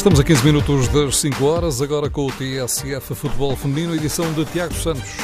Estamos 0.00 0.18
a 0.18 0.24
15 0.24 0.44
minutos 0.46 0.88
das 0.88 1.18
5 1.18 1.44
horas, 1.44 1.82
agora 1.82 2.08
com 2.08 2.24
o 2.24 2.32
TSF 2.32 3.14
Futebol 3.14 3.54
Feminino, 3.54 3.94
edição 3.94 4.32
de 4.32 4.46
Tiago 4.46 4.72
Santos. 4.72 5.14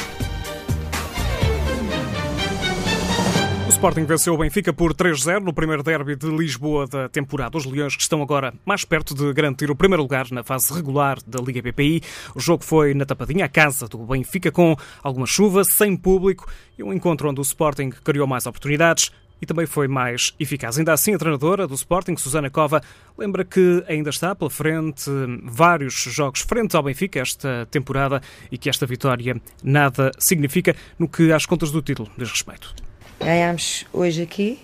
O 3.65 3.69
Sporting 3.69 4.05
venceu 4.05 4.35
o 4.35 4.37
Benfica 4.37 4.71
por 4.71 4.93
3-0 4.93 5.39
no 5.39 5.51
primeiro 5.51 5.81
derby 5.81 6.15
de 6.15 6.27
Lisboa 6.27 6.85
da 6.85 7.09
temporada. 7.09 7.57
Os 7.57 7.65
Leões 7.65 7.95
que 7.95 8.03
estão 8.03 8.21
agora 8.21 8.53
mais 8.63 8.85
perto 8.85 9.15
de 9.15 9.33
garantir 9.33 9.71
o 9.71 9.75
primeiro 9.75 10.03
lugar 10.03 10.27
na 10.29 10.43
fase 10.43 10.71
regular 10.71 11.17
da 11.25 11.41
Liga 11.41 11.59
BPI. 11.59 12.03
O 12.35 12.39
jogo 12.39 12.63
foi 12.63 12.93
na 12.93 13.03
Tapadinha, 13.03 13.45
a 13.45 13.49
casa 13.49 13.87
do 13.87 13.97
Benfica, 13.97 14.51
com 14.51 14.75
alguma 15.01 15.25
chuva, 15.25 15.63
sem 15.63 15.97
público 15.97 16.47
e 16.77 16.83
um 16.83 16.93
encontro 16.93 17.27
onde 17.27 17.39
o 17.39 17.41
Sporting 17.41 17.89
criou 17.89 18.27
mais 18.27 18.45
oportunidades, 18.45 19.11
e 19.41 19.45
também 19.45 19.65
foi 19.65 19.87
mais 19.87 20.33
eficaz. 20.39 20.77
Ainda 20.77 20.93
assim, 20.93 21.13
a 21.13 21.17
treinadora 21.17 21.67
do 21.67 21.75
Sporting, 21.75 22.15
Susana 22.17 22.49
Cova, 22.49 22.81
lembra 23.17 23.43
que 23.43 23.83
ainda 23.87 24.09
está 24.09 24.35
pela 24.35 24.49
frente 24.49 25.09
vários 25.43 25.93
jogos 25.93 26.41
frente 26.41 26.75
ao 26.75 26.83
Benfica 26.83 27.19
esta 27.19 27.67
temporada 27.69 28.21
e 28.51 28.57
que 28.57 28.69
esta 28.69 28.85
vitória 28.85 29.39
nada 29.63 30.11
significa 30.17 30.75
no 30.97 31.07
que 31.07 31.31
às 31.31 31.45
contas 31.45 31.71
do 31.71 31.81
título 31.81 32.09
diz 32.17 32.29
respeito. 32.29 32.73
Ganhámos 33.19 33.85
hoje 33.91 34.21
aqui, 34.21 34.59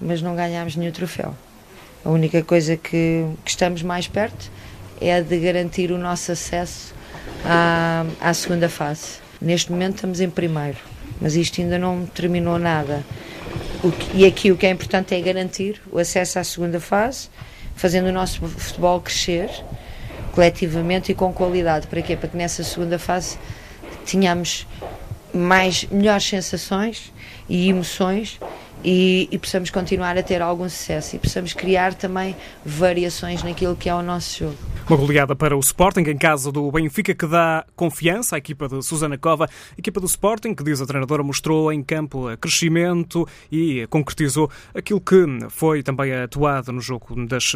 mas 0.00 0.22
não 0.22 0.34
ganhámos 0.34 0.76
nenhum 0.76 0.92
troféu. 0.92 1.34
A 2.04 2.08
única 2.08 2.42
coisa 2.42 2.76
que, 2.76 3.26
que 3.44 3.50
estamos 3.50 3.82
mais 3.82 4.08
perto 4.08 4.50
é 5.00 5.20
de 5.20 5.38
garantir 5.38 5.90
o 5.90 5.98
nosso 5.98 6.32
acesso 6.32 6.94
à, 7.44 8.04
à 8.20 8.32
segunda 8.32 8.68
fase. 8.68 9.18
Neste 9.40 9.70
momento 9.70 9.96
estamos 9.96 10.20
em 10.20 10.30
primeiro, 10.30 10.78
mas 11.20 11.36
isto 11.36 11.60
ainda 11.60 11.78
não 11.78 12.06
terminou 12.06 12.58
nada 12.58 13.04
e 14.12 14.26
aqui 14.26 14.52
o 14.52 14.56
que 14.56 14.66
é 14.66 14.70
importante 14.70 15.14
é 15.14 15.20
garantir 15.20 15.80
o 15.90 15.98
acesso 15.98 16.38
à 16.38 16.44
segunda 16.44 16.78
fase, 16.78 17.28
fazendo 17.74 18.08
o 18.08 18.12
nosso 18.12 18.46
futebol 18.46 19.00
crescer 19.00 19.48
coletivamente 20.32 21.12
e 21.12 21.14
com 21.14 21.32
qualidade. 21.32 21.86
Para 21.86 22.02
quê? 22.02 22.16
Para 22.16 22.28
que 22.28 22.36
nessa 22.36 22.62
segunda 22.62 22.98
fase 22.98 23.38
tenhamos 24.04 24.66
mais, 25.32 25.84
melhores 25.84 26.24
sensações 26.24 27.12
e 27.48 27.68
emoções 27.68 28.38
e, 28.84 29.28
e 29.30 29.38
possamos 29.38 29.70
continuar 29.70 30.16
a 30.16 30.22
ter 30.22 30.42
algum 30.42 30.68
sucesso 30.68 31.16
e 31.16 31.18
possamos 31.18 31.52
criar 31.52 31.94
também 31.94 32.36
variações 32.64 33.42
naquilo 33.42 33.76
que 33.76 33.88
é 33.88 33.94
o 33.94 34.02
nosso 34.02 34.38
jogo. 34.38 34.69
Uma 34.90 34.96
goleada 34.96 35.36
para 35.36 35.56
o 35.56 35.60
Sporting 35.60 36.00
em 36.00 36.18
casa 36.18 36.50
do 36.50 36.68
Benfica 36.68 37.14
que 37.14 37.24
dá 37.24 37.64
confiança 37.76 38.34
à 38.34 38.38
equipa 38.38 38.66
de 38.66 38.82
Susana 38.82 39.16
Cova. 39.16 39.48
Equipa 39.78 40.00
do 40.00 40.06
Sporting, 40.06 40.52
que 40.52 40.64
diz 40.64 40.80
a 40.80 40.84
treinadora, 40.84 41.22
mostrou 41.22 41.72
em 41.72 41.80
campo 41.80 42.26
crescimento 42.40 43.24
e 43.52 43.86
concretizou 43.86 44.50
aquilo 44.74 45.00
que 45.00 45.14
foi 45.48 45.84
também 45.84 46.12
atuado 46.12 46.72
no 46.72 46.80
jogo 46.80 47.24
das, 47.24 47.52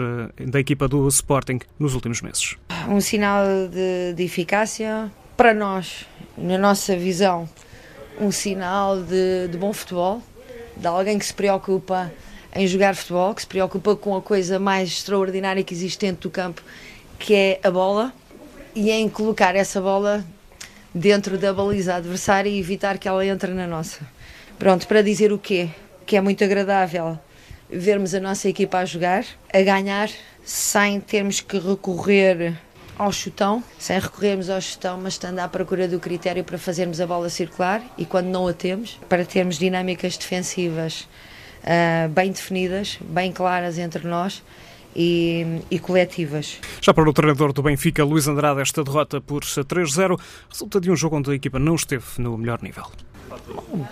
da 0.46 0.60
equipa 0.60 0.86
do 0.86 1.08
Sporting 1.08 1.58
nos 1.76 1.96
últimos 1.96 2.22
meses. 2.22 2.56
Um 2.88 3.00
sinal 3.00 3.44
de, 3.66 4.14
de 4.14 4.22
eficácia 4.22 5.10
para 5.36 5.52
nós, 5.52 6.06
na 6.38 6.56
nossa 6.56 6.96
visão, 6.96 7.48
um 8.20 8.30
sinal 8.30 9.02
de, 9.02 9.48
de 9.48 9.58
bom 9.58 9.72
futebol, 9.72 10.22
de 10.76 10.86
alguém 10.86 11.18
que 11.18 11.26
se 11.26 11.34
preocupa 11.34 12.12
em 12.54 12.64
jogar 12.68 12.94
futebol, 12.94 13.34
que 13.34 13.40
se 13.40 13.48
preocupa 13.48 13.96
com 13.96 14.14
a 14.14 14.22
coisa 14.22 14.60
mais 14.60 14.88
extraordinária 14.88 15.64
que 15.64 15.74
existe 15.74 15.98
dentro 15.98 16.28
do 16.28 16.32
campo, 16.32 16.62
que 17.18 17.34
é 17.34 17.60
a 17.62 17.70
bola, 17.70 18.12
e 18.74 18.90
em 18.90 19.08
colocar 19.08 19.54
essa 19.54 19.80
bola 19.80 20.24
dentro 20.94 21.38
da 21.38 21.52
baliza 21.52 21.94
adversária 21.94 22.48
e 22.48 22.58
evitar 22.58 22.98
que 22.98 23.08
ela 23.08 23.24
entre 23.24 23.52
na 23.52 23.66
nossa. 23.66 24.00
Pronto, 24.58 24.86
para 24.86 25.02
dizer 25.02 25.32
o 25.32 25.38
quê? 25.38 25.68
Que 26.06 26.16
é 26.16 26.20
muito 26.20 26.42
agradável 26.44 27.18
vermos 27.70 28.14
a 28.14 28.20
nossa 28.20 28.48
equipa 28.48 28.78
a 28.78 28.84
jogar, 28.84 29.24
a 29.52 29.60
ganhar, 29.62 30.08
sem 30.44 31.00
termos 31.00 31.40
que 31.40 31.58
recorrer 31.58 32.54
ao 32.96 33.10
chutão, 33.10 33.64
sem 33.78 33.98
recorrermos 33.98 34.48
ao 34.48 34.60
chutão, 34.60 35.00
mas 35.00 35.14
estando 35.14 35.40
à 35.40 35.48
procura 35.48 35.88
do 35.88 35.98
critério 35.98 36.44
para 36.44 36.58
fazermos 36.58 37.00
a 37.00 37.06
bola 37.06 37.28
circular 37.28 37.82
e 37.98 38.04
quando 38.04 38.26
não 38.26 38.46
a 38.46 38.52
temos, 38.52 39.00
para 39.08 39.24
termos 39.24 39.58
dinâmicas 39.58 40.16
defensivas 40.16 41.08
uh, 41.64 42.08
bem 42.10 42.30
definidas, 42.30 42.98
bem 43.00 43.32
claras 43.32 43.78
entre 43.78 44.06
nós 44.06 44.42
e, 44.94 45.60
e, 45.70 45.78
coletivas. 45.78 46.58
Já 46.80 46.92
para 46.92 47.08
o 47.08 47.12
treinador 47.12 47.52
do 47.52 47.62
Benfica, 47.62 48.04
Luís 48.04 48.28
Andrade, 48.28 48.60
esta 48.60 48.82
derrota 48.82 49.20
por 49.20 49.42
3-0 49.42 50.18
resulta 50.50 50.80
de 50.80 50.90
um 50.90 50.96
jogo 50.96 51.16
onde 51.16 51.30
a 51.30 51.34
equipa 51.34 51.58
não 51.58 51.74
esteve 51.74 52.04
no 52.18 52.36
melhor 52.36 52.62
nível. 52.62 52.84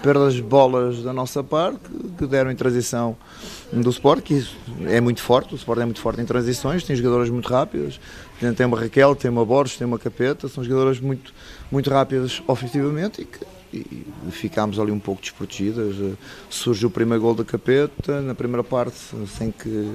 Perdas 0.02 0.34
de 0.34 0.42
bolas 0.42 1.02
da 1.02 1.12
nossa 1.12 1.42
parte 1.42 1.80
que 2.16 2.26
deram 2.26 2.50
em 2.50 2.54
transição 2.54 3.16
do 3.72 3.90
Sport, 3.90 4.22
que 4.22 4.46
é 4.86 5.00
muito 5.00 5.20
forte, 5.20 5.54
o 5.54 5.56
Sport 5.56 5.80
é 5.80 5.84
muito 5.84 6.00
forte 6.00 6.20
em 6.20 6.24
transições, 6.24 6.84
tem 6.84 6.94
jogadoras 6.94 7.28
muito 7.28 7.48
rápidas, 7.48 7.98
tem 8.56 8.66
uma 8.66 8.78
Raquel, 8.78 9.16
tem 9.16 9.30
uma 9.30 9.44
Borges, 9.44 9.76
tem 9.76 9.86
uma 9.86 9.98
Capeta, 9.98 10.48
são 10.48 10.62
jogadoras 10.62 11.00
muito, 11.00 11.34
muito 11.70 11.90
rápidas 11.90 12.40
ofensivamente 12.46 13.22
e 13.22 13.24
que 13.24 13.44
e 13.72 14.04
ficámos 14.30 14.78
ali 14.78 14.92
um 14.92 14.98
pouco 14.98 15.22
desprotegidas. 15.22 15.96
Surge 16.50 16.84
o 16.84 16.90
primeiro 16.90 17.22
gol 17.22 17.34
da 17.34 17.44
Capeta, 17.44 18.20
na 18.20 18.34
primeira 18.34 18.62
parte, 18.62 18.96
sem 19.26 19.50
que 19.50 19.90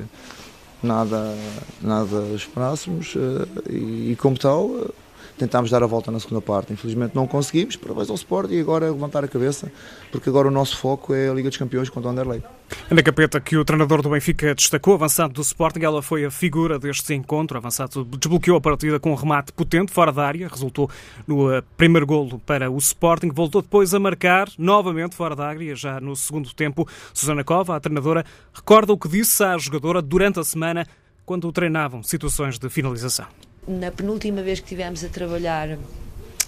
nada, 0.82 1.36
nada 1.82 2.24
esperássemos 2.36 3.16
eh, 3.16 3.72
e, 3.72 4.12
e 4.12 4.16
como 4.16 4.38
tal 4.38 4.70
eh, 4.80 4.90
tentámos 5.38 5.70
dar 5.70 5.84
a 5.84 5.88
volta 5.88 6.12
na 6.12 6.20
segunda 6.20 6.42
parte. 6.42 6.74
Infelizmente 6.74 7.16
não 7.16 7.28
conseguimos, 7.28 7.76
parabéns 7.76 8.10
ao 8.10 8.16
Sport 8.16 8.52
e 8.52 8.60
agora 8.60 8.90
levantar 8.92 9.24
a 9.24 9.28
cabeça, 9.28 9.72
porque 10.12 10.30
agora 10.30 10.48
o 10.48 10.52
nosso 10.52 10.78
foco 10.78 11.14
é 11.14 11.30
a 11.30 11.34
Liga 11.34 11.50
dos 11.50 11.58
Campeões 11.58 11.90
contra 11.90 12.10
o 12.10 12.12
Anderlecht. 12.12 12.48
Ana 12.90 13.04
Capeta, 13.04 13.42
que 13.42 13.58
o 13.58 13.66
treinador 13.66 14.02
do 14.02 14.10
Benfica 14.10 14.56
destacou, 14.56 14.94
avançado 14.94 15.34
do 15.34 15.42
Sporting, 15.42 15.82
ela 15.82 16.02
foi 16.02 16.24
a 16.24 16.32
figura 16.32 16.80
deste 16.80 17.14
encontro. 17.14 17.58
Avançado 17.58 18.06
desbloqueou 18.06 18.56
a 18.56 18.62
partida 18.62 18.98
com 18.98 19.12
um 19.12 19.14
remate 19.14 19.52
potente, 19.52 19.92
fora 19.92 20.10
da 20.10 20.26
área, 20.26 20.48
resultou 20.48 20.90
no 21.28 21.54
eh, 21.54 21.62
primeiro 21.76 22.08
golo 22.08 22.40
para 22.46 22.72
o 22.72 22.78
Sporting. 22.78 23.30
Voltou 23.30 23.62
depois 23.62 23.94
a 23.94 24.00
marcar, 24.00 24.48
novamente 24.58 25.16
fora 25.16 25.36
da 25.36 25.46
área, 25.46 25.76
já 25.76 26.00
no 26.00 26.16
segundo 26.16 26.54
tempo. 26.54 26.88
Susana 27.14 27.44
Cova, 27.44 27.76
a 27.76 27.80
treinadora, 27.82 28.26
recorda 28.54 28.94
o 28.94 28.98
que 28.98 29.10
disse 29.10 29.44
à 29.44 29.58
jogadora 29.58 30.02
durante 30.02 30.40
a 30.40 30.44
semana 30.46 30.88
quando 31.26 31.52
treinavam 31.52 32.02
situações 32.02 32.58
de 32.58 32.70
finalização. 32.70 33.26
Na 33.68 33.92
penúltima 33.92 34.42
vez 34.42 34.62
que 34.62 34.68
tivemos 34.68 35.04
a 35.04 35.10
trabalhar 35.10 35.78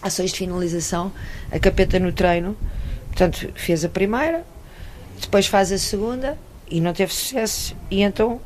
ações 0.02 0.32
de 0.32 0.38
finalização, 0.38 1.12
a 1.52 1.60
Capeta 1.60 2.00
no 2.00 2.14
treino, 2.14 2.56
portanto, 3.08 3.52
fez 3.56 3.84
a 3.84 3.90
primeira, 3.90 4.46
depois 5.20 5.48
faz 5.48 5.72
a 5.72 5.78
segunda 5.78 6.38
e 6.70 6.80
não 6.82 6.94
teve 6.94 7.14
sucesso. 7.14 7.76
E 7.90 8.02
então 8.02 8.40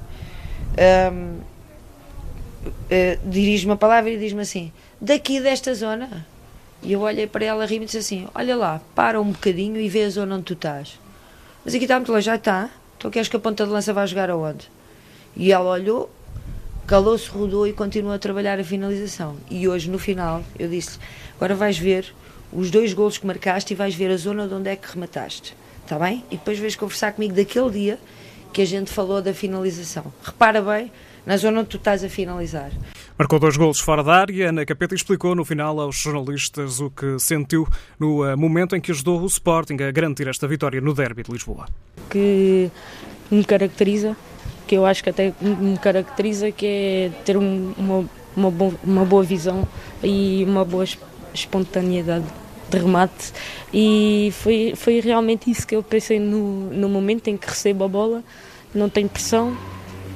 um, 1.12 1.38
uh, 1.38 1.44
eh, 2.90 3.20
dirige-me 3.26 3.74
a 3.74 3.76
palavra 3.76 4.10
e 4.10 4.18
diz-me 4.18 4.42
assim: 4.42 4.72
daqui 5.00 5.42
desta 5.42 5.74
zona. 5.74 6.26
E 6.82 6.92
eu 6.92 7.02
olhei 7.02 7.28
para 7.28 7.46
ela, 7.46 7.66
ri 7.66 7.76
e 7.76 7.80
disse 7.80 7.98
assim: 7.98 8.28
Olha 8.34 8.56
lá, 8.56 8.82
para 8.96 9.20
um 9.20 9.32
bocadinho 9.32 9.80
e 9.80 9.88
vê 9.88 10.04
a 10.04 10.10
zona 10.10 10.36
onde 10.36 10.46
tu 10.46 10.54
estás. 10.54 11.00
Mas 11.64 11.74
aqui 11.74 11.86
está 11.86 11.96
muito 11.98 12.12
longe, 12.12 12.26
já 12.26 12.36
está. 12.36 12.70
Então 12.98 13.10
queres 13.10 13.28
que 13.28 13.36
a 13.36 13.40
ponta 13.40 13.66
de 13.66 13.72
lança 13.72 13.94
vá 13.94 14.06
jogar 14.06 14.30
aonde? 14.30 14.70
E 15.36 15.52
ela 15.52 15.70
olhou, 15.70 16.10
calou-se, 16.86 17.30
rodou 17.30 17.68
e 17.68 17.74
continuou 17.74 18.14
a 18.14 18.20
trabalhar 18.20 18.60
a 18.60 18.64
finalização. 18.64 19.38
E 19.50 19.68
hoje, 19.68 19.90
no 19.90 19.98
final, 19.98 20.44
eu 20.60 20.68
disse: 20.68 21.00
Agora 21.38 21.56
vais 21.56 21.78
ver 21.78 22.14
os 22.52 22.70
dois 22.70 22.94
golos 22.94 23.18
que 23.18 23.26
marcaste 23.26 23.74
e 23.74 23.76
vais 23.76 23.96
ver 23.96 24.12
a 24.12 24.18
zona 24.18 24.48
de 24.48 24.54
onde 24.54 24.70
é 24.70 24.76
que 24.76 24.92
remataste. 24.92 25.56
Está 25.84 26.00
bem? 26.00 26.24
E 26.32 26.38
depois 26.38 26.58
vais 26.60 26.76
conversar 26.76 27.12
comigo 27.12 27.36
daquele 27.36 27.70
dia 27.70 28.00
que 28.52 28.62
a 28.62 28.66
gente 28.66 28.92
falou 28.92 29.22
da 29.22 29.34
finalização. 29.34 30.06
Repara 30.24 30.62
bem 30.62 30.92
na 31.26 31.38
zona 31.38 31.62
onde 31.62 31.70
tu 31.70 31.78
estás 31.78 32.04
a 32.04 32.10
finalizar. 32.10 32.72
Marcou 33.18 33.40
dois 33.40 33.58
golos 33.58 33.80
fora 33.80 34.04
da 34.04 34.14
área. 34.14 34.50
Ana 34.50 34.66
Capeta 34.66 34.96
explicou 34.96 35.36
no 35.36 35.44
final 35.44 35.80
aos 35.80 35.96
jornalistas 35.96 36.80
o 36.80 36.90
que 36.90 37.18
sentiu 37.20 37.68
no 38.00 38.26
eh, 38.26 38.36
momento 38.36 38.76
em 38.76 38.82
que 38.82 38.92
ajudou 38.92 39.22
o 39.22 39.26
Sporting 39.26 39.76
a 39.82 39.92
garantir 39.92 40.28
esta 40.28 40.48
vitória 40.48 40.80
no 40.82 40.94
derby 40.94 41.24
de 41.24 41.32
Lisboa. 41.32 41.66
Que 42.10 42.70
me 43.32 43.44
caracteriza, 43.44 44.16
que 44.68 44.76
eu 44.76 44.86
acho 44.86 45.04
que 45.04 45.10
até 45.10 45.34
me 45.42 45.78
caracteriza, 45.78 46.52
que 46.52 46.66
é 46.66 47.12
ter 47.24 47.38
um, 47.38 47.74
uma, 47.78 48.10
uma, 48.36 48.52
bo 48.52 48.74
uma 48.84 49.06
boa 49.06 49.24
visão 49.24 49.68
e 50.04 50.44
uma 50.48 50.66
boa 50.66 50.86
espontaneidade 51.34 52.26
de 52.74 52.84
remate 52.84 53.32
e 53.74 54.32
foi, 54.42 54.74
foi 54.76 55.00
realmente 55.00 55.50
isso 55.50 55.66
que 55.66 55.76
eu 55.76 55.84
pensei 55.84 56.20
no, 56.20 56.70
no 56.72 56.90
momento 56.90 57.28
em 57.28 57.38
que 57.38 57.48
recebo 57.48 57.84
a 57.84 57.88
bola, 57.88 58.24
não 58.74 58.90
tenho 58.90 59.08
pressão, 59.08 59.56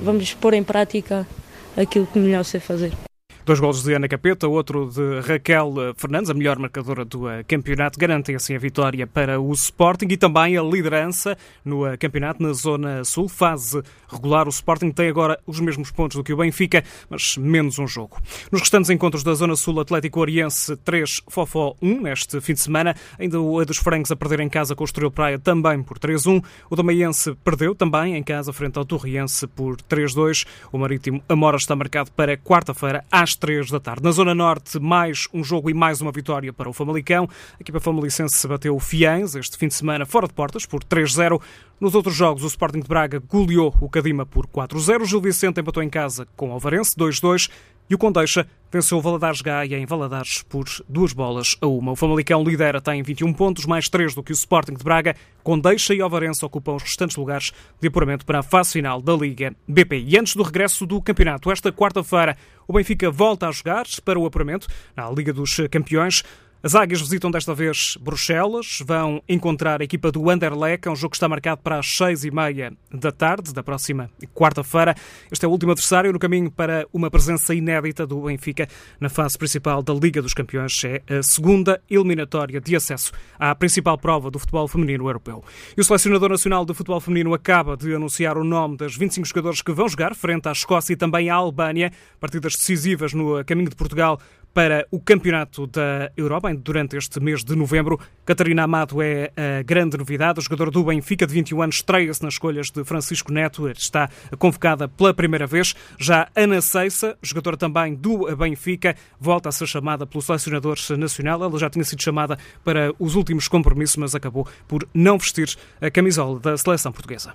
vamos 0.02 0.34
pôr 0.34 0.54
em 0.54 0.64
prática 0.64 1.28
aquilo 1.76 2.08
que 2.08 2.20
melhor 2.20 2.44
sei 2.44 2.60
fazer. 2.60 3.07
Dois 3.48 3.62
golos 3.62 3.82
de 3.82 3.94
Ana 3.94 4.10
Capeta, 4.10 4.46
outro 4.46 4.90
de 4.90 5.22
Raquel 5.22 5.74
Fernandes, 5.96 6.30
a 6.30 6.34
melhor 6.34 6.60
marcadora 6.60 7.06
do 7.06 7.28
campeonato, 7.48 7.98
garantem 7.98 8.36
assim 8.36 8.54
a 8.54 8.60
vitória 8.60 9.08
para 9.08 9.40
o 9.40 9.54
Sporting 9.54 10.08
e 10.10 10.18
também 10.18 10.58
a 10.58 10.62
liderança 10.62 11.38
no 11.64 11.84
campeonato 11.98 12.44
na 12.44 12.52
Zona 12.52 13.06
Sul. 13.06 13.30
Fase 13.30 13.82
regular, 14.12 14.48
o 14.48 14.50
Sporting 14.50 14.92
tem 14.92 15.08
agora 15.08 15.40
os 15.48 15.62
mesmos 15.62 15.92
pontos 15.92 16.18
do 16.18 16.26
que 16.26 16.34
o 16.34 16.36
Benfica, 16.36 16.84
mas 17.10 17.38
menos 17.38 17.80
um 17.80 17.88
jogo. 17.88 18.18
Nos 18.52 18.60
restantes 18.60 18.90
encontros 18.90 19.24
da 19.24 19.34
Zona 19.34 19.56
Sul, 19.56 19.80
Atlético 19.80 20.20
Oriense 20.20 20.76
3, 20.76 21.22
Fofó 21.30 21.74
1, 21.82 22.02
neste 22.02 22.42
fim 22.42 22.54
de 22.54 22.60
semana. 22.60 22.98
Ainda 23.18 23.40
o 23.40 23.64
dos 23.64 23.78
Francos 23.78 24.12
a 24.12 24.18
perder 24.18 24.42
em 24.42 24.50
casa 24.50 24.76
com 24.76 24.84
o 24.84 24.86
Estoril 24.86 25.10
Praia 25.10 25.40
também 25.40 25.82
por 25.82 25.98
3-1. 25.98 26.44
O 26.70 26.76
Damaiense 26.76 27.34
perdeu 27.46 27.74
também 27.74 28.18
em 28.18 28.24
casa 28.24 28.52
frente 28.52 28.78
ao 28.78 28.84
Torriense 28.84 29.48
por 29.48 29.78
3-2. 29.84 30.46
O 30.70 30.78
Marítimo 30.78 31.24
Amora 31.30 31.56
está 31.56 31.78
marcado 31.78 32.12
para 32.12 32.36
quarta-feira 32.36 33.06
às 33.10 33.37
3 33.38 33.72
da 33.72 33.80
tarde. 33.80 34.04
Na 34.04 34.12
Zona 34.12 34.34
Norte, 34.34 34.80
mais 34.80 35.28
um 35.34 35.44
jogo 35.44 35.70
e 35.70 35.74
mais 35.74 36.02
uma 36.02 36.12
vitória 36.12 36.52
para 36.52 36.70
o 36.70 36.74
Famalicão. 36.74 37.30
A 37.54 37.62
equipa 37.62 37.80
famalicense 37.80 38.48
bateu 38.48 38.76
o 38.76 38.80
Fiães 38.80 39.36
este 39.36 39.58
fim 39.58 39.68
de 39.68 39.74
semana 39.74 40.06
fora 40.06 40.28
de 40.28 40.34
portas 40.34 40.66
por 40.66 40.84
3-0. 40.84 41.42
Nos 41.80 41.96
outros 41.96 42.16
jogos, 42.16 42.44
o 42.44 42.48
Sporting 42.48 42.80
de 42.80 42.88
Braga 42.88 43.20
goleou 43.20 43.74
o 43.80 43.88
Cadima 43.88 44.26
por 44.26 44.48
4-0. 44.48 45.02
O 45.02 45.06
Gil 45.06 45.22
Vicente 45.22 45.62
empatou 45.62 45.84
em 45.84 45.90
casa 45.90 46.28
com 46.36 46.50
o 46.50 46.52
Alvarense 46.52 46.96
2-2 46.96 47.50
e 47.90 47.96
o 47.96 47.98
Condeixa 47.98 48.48
venceu 48.72 48.98
o 48.98 49.02
Valadares 49.02 49.42
Gaia 49.42 49.78
em 49.78 49.86
Valadares 49.86 50.44
por 50.44 50.66
duas 50.88 51.14
bolas 51.14 51.56
a 51.62 51.68
uma. 51.68 51.92
O 51.92 51.96
Famalicão 51.96 52.44
lidera, 52.44 52.82
tem 52.82 53.02
21 53.02 53.34
pontos, 53.34 53.66
mais 53.66 53.90
3 53.90 54.14
do 54.14 54.24
que 54.24 54.32
o 54.32 54.34
Sporting 54.34 54.74
de 54.74 54.84
Braga. 54.84 55.16
Condeixa 55.44 55.94
e 55.94 56.02
Alvarense 56.02 56.44
ocupam 56.44 56.76
os 56.76 56.84
restantes 56.84 57.16
lugares 57.16 57.52
de 57.80 57.88
apuramento 57.88 58.26
para 58.26 58.40
a 58.40 58.44
fase 58.44 58.74
final 58.74 59.02
da 59.02 59.14
Liga 59.14 59.56
BP. 59.68 60.04
E 60.08 60.18
antes 60.18 60.36
do 60.36 60.44
regresso 60.44 60.86
do 60.86 61.02
campeonato, 61.02 61.52
esta 61.52 61.72
quarta-feira, 61.72 62.38
o 62.68 62.74
Benfica 62.74 63.10
volta 63.10 63.48
a 63.48 63.52
jogar 63.52 63.86
para 64.04 64.20
o 64.20 64.26
apuramento 64.26 64.68
na 64.96 65.10
Liga 65.10 65.32
dos 65.32 65.58
Campeões. 65.72 66.24
As 66.64 66.74
Águias 66.74 67.02
visitam 67.02 67.30
desta 67.30 67.54
vez 67.54 68.00
Bruxelas, 68.02 68.80
vão 68.84 69.22
encontrar 69.30 69.80
a 69.80 69.84
equipa 69.84 70.12
do 70.12 70.28
Anderlecht, 70.28 70.88
é 70.88 70.92
um 70.92 70.96
jogo 70.96 71.12
que 71.12 71.18
está 71.18 71.30
marcado 71.30 71.62
para 71.62 71.78
as 71.78 71.86
seis 71.86 72.26
e 72.26 72.32
meia 72.32 72.74
da 72.92 73.12
tarde, 73.12 73.54
da 73.54 73.62
próxima 73.62 74.10
quarta-feira. 74.34 74.96
Este 75.32 75.46
é 75.46 75.48
o 75.48 75.52
último 75.52 75.72
adversário 75.74 76.12
no 76.12 76.18
caminho 76.18 76.50
para 76.50 76.88
uma 76.92 77.12
presença 77.12 77.54
inédita 77.54 78.08
do 78.08 78.22
Benfica 78.22 78.68
na 79.00 79.08
fase 79.08 79.38
principal 79.38 79.84
da 79.84 79.94
Liga 79.94 80.20
dos 80.20 80.34
Campeões. 80.34 80.84
É 80.84 81.20
a 81.20 81.22
segunda 81.22 81.80
eliminatória 81.88 82.60
de 82.60 82.76
acesso 82.76 83.12
à 83.38 83.54
principal 83.54 83.96
prova 83.96 84.32
do 84.32 84.40
futebol 84.40 84.68
feminino 84.68 85.08
europeu. 85.08 85.44
E 85.78 85.80
o 85.80 85.84
selecionador 85.84 86.30
nacional 86.30 86.66
de 86.66 86.74
futebol 86.74 87.00
feminino 87.00 87.36
acaba 87.36 87.78
de 87.78 87.94
anunciar 87.94 88.36
o 88.36 88.44
nome 88.44 88.78
das 88.78 88.98
25 88.98 89.28
jogadores 89.28 89.62
que 89.62 89.72
vão 89.72 89.88
jogar 89.88 90.16
frente 90.16 90.50
à 90.50 90.54
Escócia 90.54 90.94
e 90.94 90.98
também 90.98 91.30
à 91.30 91.36
Albânia, 91.36 91.92
partidas 92.20 92.54
decisivas 92.54 93.14
no 93.14 93.46
caminho 93.46 93.70
de 93.70 93.76
Portugal 93.76 94.20
para 94.58 94.88
o 94.90 95.00
Campeonato 95.00 95.68
da 95.68 96.12
Europa 96.18 96.52
durante 96.56 96.98
este 96.98 97.20
mês 97.20 97.44
de 97.44 97.56
novembro. 97.56 98.00
Catarina 98.26 98.64
Amado 98.64 99.04
é 99.04 99.32
a 99.38 99.62
grande 99.62 99.96
novidade. 99.96 100.40
O 100.40 100.42
jogador 100.42 100.72
do 100.72 100.84
Benfica 100.84 101.28
de 101.28 101.34
21 101.36 101.62
anos 101.62 101.76
estreia-se 101.76 102.24
nas 102.24 102.34
escolhas 102.34 102.72
de 102.72 102.84
Francisco 102.84 103.32
Neto. 103.32 103.70
Está 103.70 104.10
convocada 104.40 104.88
pela 104.88 105.14
primeira 105.14 105.46
vez. 105.46 105.76
Já 106.00 106.28
Ana 106.36 106.60
Ceissa, 106.60 107.16
jogadora 107.22 107.56
também 107.56 107.94
do 107.94 108.36
Benfica, 108.36 108.96
volta 109.20 109.50
a 109.50 109.52
ser 109.52 109.68
chamada 109.68 110.08
pelo 110.08 110.24
selecionador 110.24 110.76
nacional. 110.98 111.44
Ela 111.44 111.60
já 111.60 111.70
tinha 111.70 111.86
sido 111.86 112.02
chamada 112.02 112.36
para 112.64 112.92
os 112.98 113.14
últimos 113.14 113.48
compromissos, 113.48 113.98
mas 113.98 114.16
acabou 114.16 114.48
por 114.68 114.88
não 114.92 115.20
vestir 115.20 115.56
a 115.80 115.92
camisola 115.92 116.40
da 116.40 116.58
seleção 116.58 116.92
portuguesa. 116.92 117.32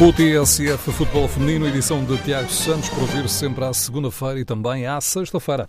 O 0.00 0.12
TSF 0.12 0.92
Futebol 0.92 1.26
Feminino, 1.26 1.66
edição 1.66 2.04
de 2.04 2.16
Tiago 2.18 2.48
Santos, 2.48 2.88
por 2.88 3.00
ouvir 3.00 3.28
sempre 3.28 3.64
à 3.64 3.72
segunda-feira 3.72 4.38
e 4.38 4.44
também 4.44 4.86
à 4.86 5.00
sexta-feira. 5.00 5.66